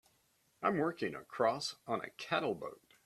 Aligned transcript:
I'm 0.63 0.79
working 0.79 1.13
across 1.13 1.75
on 1.85 2.01
a 2.01 2.09
cattle 2.09 2.55
boat. 2.55 2.95